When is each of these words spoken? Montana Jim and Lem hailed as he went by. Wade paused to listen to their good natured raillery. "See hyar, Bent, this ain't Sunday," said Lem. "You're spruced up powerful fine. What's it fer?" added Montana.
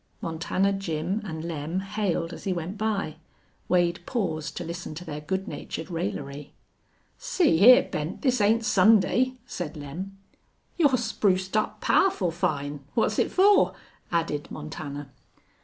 Montana 0.19 0.73
Jim 0.73 1.21
and 1.23 1.45
Lem 1.45 1.81
hailed 1.81 2.33
as 2.33 2.45
he 2.45 2.53
went 2.53 2.75
by. 2.75 3.17
Wade 3.69 3.99
paused 4.07 4.57
to 4.57 4.63
listen 4.63 4.95
to 4.95 5.05
their 5.05 5.21
good 5.21 5.47
natured 5.47 5.91
raillery. 5.91 6.53
"See 7.19 7.59
hyar, 7.59 7.83
Bent, 7.83 8.23
this 8.23 8.41
ain't 8.41 8.65
Sunday," 8.65 9.33
said 9.45 9.77
Lem. 9.77 10.17
"You're 10.75 10.97
spruced 10.97 11.55
up 11.55 11.81
powerful 11.81 12.31
fine. 12.31 12.79
What's 12.95 13.19
it 13.19 13.29
fer?" 13.29 13.73
added 14.11 14.49
Montana. 14.49 15.11